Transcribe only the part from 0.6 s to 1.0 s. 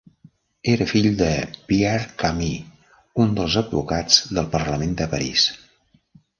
Era